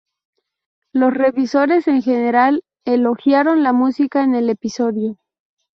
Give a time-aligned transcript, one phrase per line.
[0.93, 5.19] Los revisores en general elogiaron la música en el episodio.